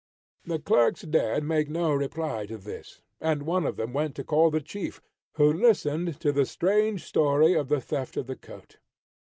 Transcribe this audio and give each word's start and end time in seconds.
The 0.45 0.57
clerks 0.57 1.03
dared 1.03 1.43
make 1.43 1.69
no 1.69 1.93
reply 1.93 2.47
to 2.47 2.57
this, 2.57 3.03
and 3.19 3.43
one 3.43 3.67
of 3.67 3.75
them 3.75 3.93
went 3.93 4.15
to 4.15 4.23
call 4.23 4.49
the 4.49 4.59
chief, 4.59 4.99
who 5.35 5.53
listened 5.53 6.19
to 6.21 6.31
the 6.31 6.47
strange 6.47 7.03
story 7.05 7.53
of 7.53 7.67
the 7.69 7.79
theft 7.81 8.17
of 8.17 8.25
the 8.25 8.35
coat. 8.35 8.79